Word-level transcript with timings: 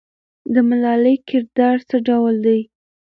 د 0.53 0.55
ملالۍ 0.69 1.15
کردار 1.29 1.77
څه 1.89 1.97
ډول 2.07 2.35
دی؟ 2.45 2.59